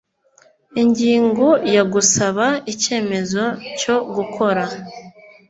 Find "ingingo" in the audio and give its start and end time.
0.81-1.47